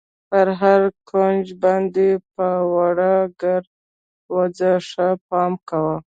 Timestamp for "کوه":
5.69-5.95